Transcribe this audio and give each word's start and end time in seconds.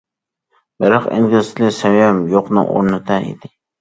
بىراق 0.83 1.05
ئىنگلىز 1.11 1.51
تىلى 1.59 1.69
سەۋىيەم 1.81 2.23
يوقنىڭ 2.33 2.73
ئورنىدا 2.73 3.19
ئىدى. 3.29 3.53